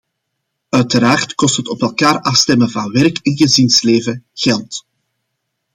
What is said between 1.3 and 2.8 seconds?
kost het op elkaar afstemmen